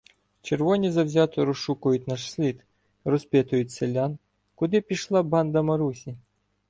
Червоні 0.41 0.91
завзято 0.91 1.45
розшукують 1.45 2.07
наш 2.07 2.31
слід, 2.33 2.63
розпитують 3.05 3.71
селян, 3.71 4.17
куди 4.55 4.81
пішла 4.81 5.23
"банда 5.23 5.61
Марусі"? 5.61 6.15